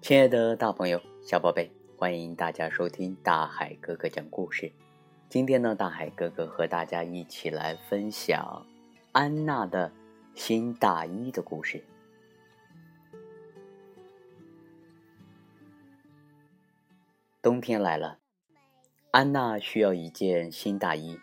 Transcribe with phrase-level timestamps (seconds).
[0.00, 4.72] 亲爱的大朋友、小宝贝，欢迎大家收听大海哥哥讲故事。
[5.28, 8.64] 今天呢，大海哥哥和大家一起来分享
[9.12, 9.92] 安娜的
[10.34, 11.84] 新大衣的故事。
[17.42, 18.18] 冬天来了，
[19.10, 21.18] 安娜需要一件新大衣。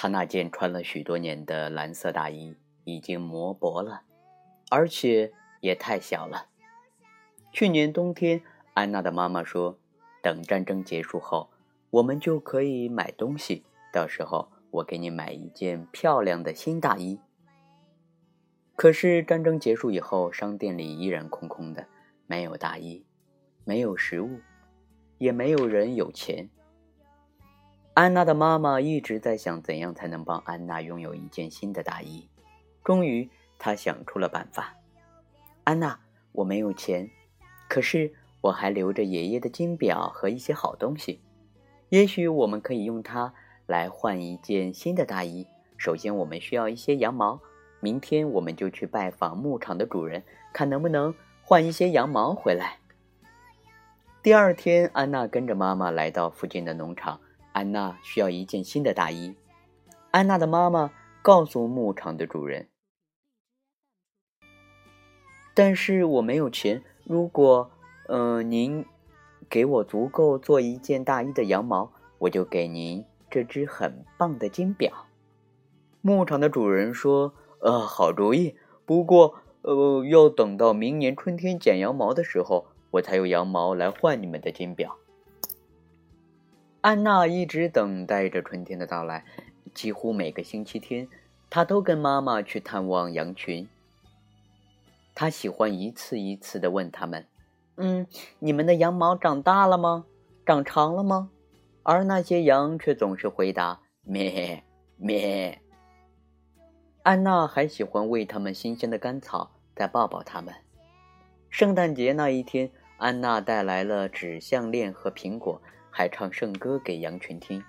[0.00, 4.02] 他那件穿了许多年的蓝色大衣已经磨薄了，
[4.70, 6.46] 而且也太小了。
[7.50, 8.40] 去年冬天，
[8.74, 9.76] 安娜的妈妈说
[10.22, 11.50] ：“等战争结束后，
[11.90, 13.64] 我们就可以买东西。
[13.92, 17.18] 到时候，我给你买一件漂亮的新大衣。”
[18.76, 21.88] 可是战争结束以后，商店里依然空空的，
[22.28, 23.04] 没有大衣，
[23.64, 24.38] 没有食物，
[25.18, 26.48] 也没有人有钱。
[27.98, 32.28] 安娜的妈妈一直在想，怎样才能帮安娜拥有一件新的大衣。
[32.84, 34.76] 终于，她想出了办法
[35.64, 35.98] ：“安娜，
[36.30, 37.10] 我没有钱。”
[37.68, 41.20] 可是我还留着爷爷的金表和一些好东西，
[41.88, 43.34] 也许我们可以用它
[43.66, 45.44] 来换一件新的大衣。
[45.76, 47.40] 首先，我们需要一些羊毛，
[47.80, 52.78] 明天我们就去拜访牧场的主人，看能不能换一些羊毛回来。
[54.22, 57.18] 第二天，安娜跟着妈妈来到附近的农场。
[57.58, 59.34] 安娜需要一件新的大衣。
[60.12, 60.92] 安娜的妈妈
[61.22, 62.68] 告诉牧场的主人
[65.54, 67.72] ：“但是我没有钱。”如果，
[68.06, 68.86] 呃，您
[69.50, 75.06] 给我足够做一件大衣的羊毛，我就给您这只很棒的金表。
[76.00, 78.54] 牧场的主人说：“呃，好主意。
[78.86, 84.96] 不过，呃，要等到明年春天剪羊毛的时候，我才有羊毛来换你们的金表。”
[86.80, 89.24] 安娜一直等待着春天的到来，
[89.74, 91.08] 几乎每个星期天，
[91.50, 93.68] 她都跟妈妈去探望羊群。
[95.12, 97.26] 他喜欢一次一次的问他们
[97.76, 98.06] ：“嗯，
[98.38, 100.04] 你们的羊毛长大了吗？
[100.46, 101.30] 长长了吗？”
[101.82, 104.62] 而那些羊却总是回答：“咩
[104.96, 105.60] 咩。”
[107.02, 110.54] 安娜还喜欢喂它们新鲜的干草，再抱抱它们。
[111.50, 115.60] 圣诞节那一天，安娜带来了纸项链和苹果，
[115.98, 117.64] 还唱圣歌给羊群听。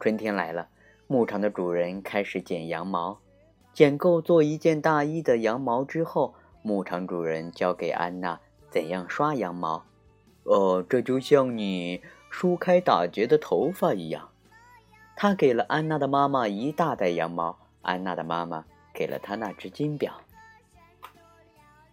[0.00, 0.66] 春天来了，
[1.06, 3.20] 牧场的主人开始剪羊毛。
[3.72, 9.84] 剪够做一件大衣的羊毛之后，牧场主人教给安娜怎样刷羊毛。
[10.42, 14.30] 哦，这就像你梳开打结的头发一样。
[15.14, 20.12] 他给了安娜的妈妈一大袋羊毛，安娜的妈妈给了她那只金表。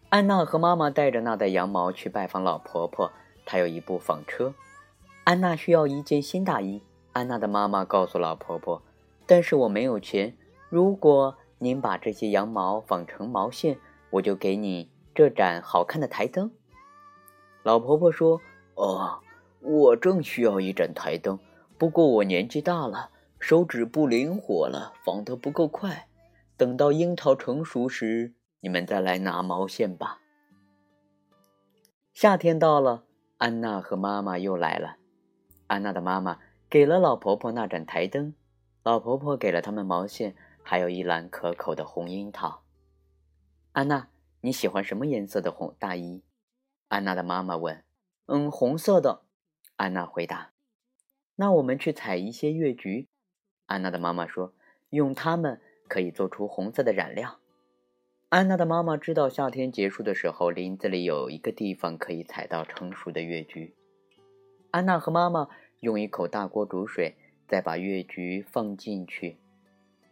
[0.10, 3.12] 安娜和妈妈带着那袋羊毛去拜访老婆婆，
[3.46, 4.56] 她有一部纺车。
[5.30, 6.82] 安娜需要一件新大衣。
[7.12, 8.82] 安娜的妈妈告诉老婆婆
[9.28, 10.36] ：“但是我没有钱。
[10.70, 13.78] 如果……”您把这些羊毛纺成毛线，
[14.12, 16.50] 我就给你这盏好看的台灯。
[17.64, 18.40] 老婆婆说
[18.76, 19.20] ：“哦，
[19.60, 21.38] 我正需要一盏台灯，
[21.78, 26.08] 不过我年纪大了，手指不灵活了，纺得不够快。
[26.56, 30.22] 等到樱桃成熟时，你们再来拿毛线吧。”
[32.16, 33.04] 夏天到了，
[33.38, 34.96] 安娜和妈妈又来了。
[35.70, 38.34] 安娜的妈妈给了老婆婆那盏台灯，
[38.84, 40.36] 老婆婆给了他们毛线。
[40.62, 42.62] 还有一篮可口的红樱桃。
[43.72, 44.10] 安娜，
[44.42, 46.22] 你喜欢什么颜色的红大衣？
[46.90, 47.84] 安娜的妈妈问。
[48.28, 49.22] 嗯，红色的。
[49.78, 50.52] 安娜回答。
[51.38, 53.08] 那我们去采一些月菊。
[53.66, 54.54] 安娜的妈妈说，
[54.92, 57.40] 用它们可以做出红色的染料。
[58.28, 63.76] 安娜的妈妈知道夏天结束的时候，林子里有一个地方可以采到成熟的月菊。
[64.72, 65.48] 安娜和妈妈
[65.80, 67.16] 用一口大锅煮水，
[67.48, 69.38] 再把月菊放进去。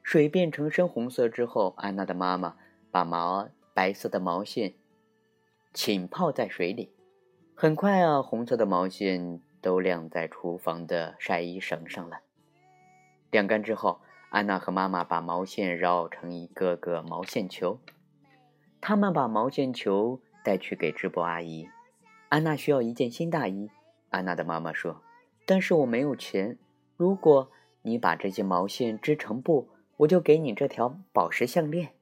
[0.01, 2.55] 水变成深红色之后，安娜的妈妈
[2.89, 4.73] 把毛白色的毛线
[5.73, 6.91] 浸泡在水里。
[7.53, 12.21] 很快啊，红色的毛线都晾在厨房的晒衣绳上了。
[13.29, 17.79] 晾干之后，安娜和妈妈把毛线绕成一个个毛线球。
[18.79, 21.67] 他们把毛线球带去给织布阿姨。
[22.29, 23.69] 安娜需要一件新大衣。
[24.09, 25.01] 安娜的妈妈说
[25.45, 26.57] ：“但是我没有钱。
[26.95, 27.51] 如果
[27.81, 31.95] 你把这些毛线织成布。”我就给你这条宝石项链。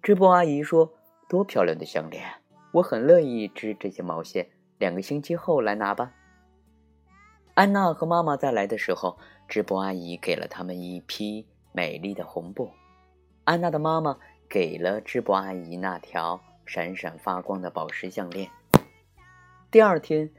[0.00, 0.94] 织布阿姨说
[1.28, 2.24] ：“多漂亮的项链！
[2.72, 4.48] 我很乐意织这些毛线。
[4.78, 6.14] 两个星期后来拿吧。”
[7.52, 12.70] 安娜和妈妈再来的时候，织布阿姨给了他们一批美丽的红布。
[13.44, 14.18] 安娜的妈妈
[14.48, 18.50] 给了织布阿姨那条闪闪发光的宝石项链。
[19.70, 20.32] 第二天，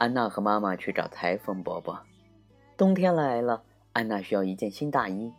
[0.00, 2.00] 安娜和妈妈去找裁缝伯伯。
[2.74, 3.62] 冬天来了。
[3.92, 5.30] 安娜需要一件新大衣。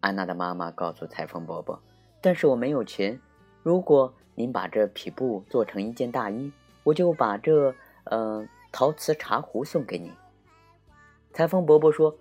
[0.00, 1.80] 安娜的妈妈告诉裁缝伯伯
[2.20, 3.18] ：“但是我没有钱。
[3.62, 6.52] 如果您把这匹布做成一件大衣，
[6.82, 7.74] 我就把这
[8.04, 10.12] 呃陶瓷茶壶送给你。”
[11.32, 12.14] 裁缝伯伯说：“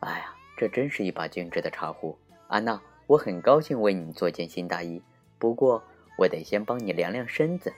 [0.00, 2.18] 哎呀，这真是一把精致的茶壶，
[2.48, 5.00] 安娜，我很高兴为你做件新大衣。
[5.38, 5.82] 不过，
[6.18, 7.72] 我得先帮你量量身子。”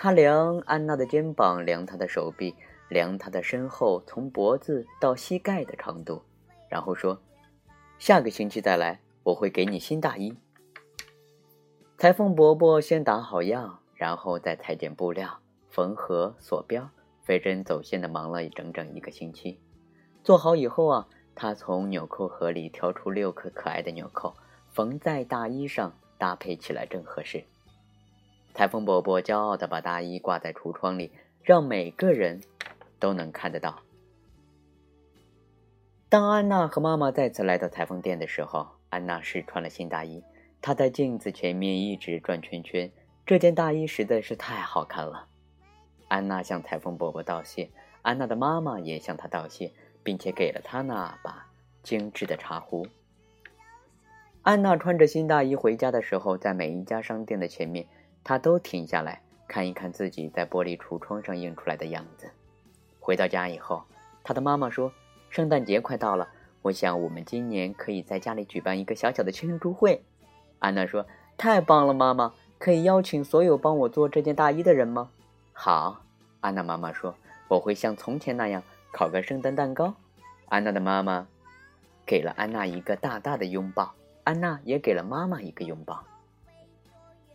[0.00, 2.54] 他量安娜的肩膀，量她的手臂，
[2.88, 6.22] 量她的身后从脖子到膝盖的长度，
[6.68, 7.20] 然后说
[7.98, 10.36] ：“下个星期再来，我会给你新大衣。”
[11.98, 16.88] 裁缝伯伯先打好样，然后再裁剪布料、缝合、锁标，
[17.22, 19.58] 飞针走线的忙了整整一个星期。
[20.22, 24.32] 做好以后啊，他从纽扣盒里挑出六颗可爱的纽扣，
[24.70, 27.42] 缝在大衣上，搭配起来正合适。
[28.58, 31.12] 裁缝伯伯骄傲地把大衣挂在橱窗里，
[31.44, 32.40] 让每个人
[32.98, 33.82] 都能看得到。
[36.08, 40.24] 当安娜和妈妈再次来到裁缝店的时候，安娜试穿了新大衣，
[40.60, 42.90] 她在镜子前面一直转圈圈。
[43.24, 45.28] 这件大衣实在是太好看了。
[46.08, 47.70] 安娜向裁缝伯伯道谢，
[48.02, 49.70] 安娜的妈妈也向她道谢。
[50.02, 51.46] 并且给了她那把
[51.84, 52.86] 精致的茶壶。
[54.42, 57.86] 安娜穿着新大衣回家的时候，在每一家商店的前面，
[58.28, 62.30] 她都停下来看一看自己在玻璃橱窗上映出来的样子。
[63.00, 63.84] 回到家以后，
[64.22, 64.92] 她的妈妈说
[65.32, 66.28] ：“圣诞节快到了，
[66.60, 70.04] 我想我们今年可以在家里举办一个小小的庆祝会。”
[70.60, 71.06] 安娜说
[71.38, 72.34] ：“太棒了，妈妈！
[72.58, 75.08] 可以邀请所有帮我做这件大衣的人吗？”
[75.54, 76.02] 好，
[76.42, 77.14] 安娜妈妈说
[77.48, 79.94] ：“我会像从前那样。”烤个圣诞蛋糕，
[80.50, 81.26] 安娜的妈妈
[82.04, 83.94] 给了安娜一个大大的拥抱，
[84.24, 86.04] 安娜也给了妈妈一个拥抱。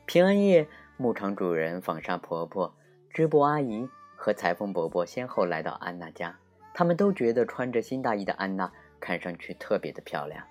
[0.05, 0.67] 平安夜，
[0.97, 2.73] 牧场主人、纺纱婆婆、
[3.09, 6.39] 织布阿姨和裁缝伯伯先后来到安娜家，
[6.73, 10.45] 他们都觉得穿着新大衣的安娜看上去特别的漂亮。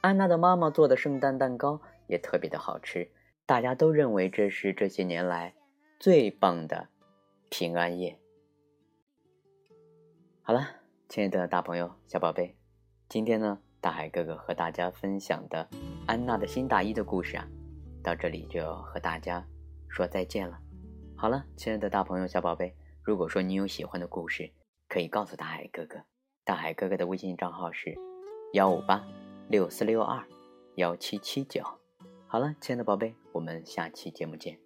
[0.00, 3.10] 安娜的妈妈做的圣诞蛋糕也特别的好吃，
[3.44, 5.54] 大家都认为这是这些年来
[5.98, 6.88] 最棒的
[7.50, 8.18] 平安夜。
[10.42, 10.68] 好了，
[11.08, 12.56] 亲爱的大朋友、小宝贝，
[13.08, 15.68] 今天呢，大海哥哥和大家分享的
[16.06, 17.48] 安娜的新大衣的故事啊，
[18.02, 19.44] 到这里就要和大家
[19.88, 20.58] 说再见了。
[21.16, 24.52] 好了，亲爱的大朋友、小宝贝，如果说你有喜欢的故事，
[24.88, 26.02] 可以告诉大海哥哥。
[26.44, 27.96] 大海哥哥的微信账号是
[28.52, 29.04] 幺五八
[29.48, 30.24] 六四六二
[30.76, 31.62] 幺七七九。
[32.26, 34.65] 好了，亲爱的宝贝，我们下期节目见。